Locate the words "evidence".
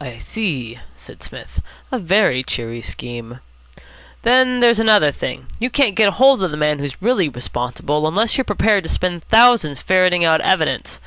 10.40-10.98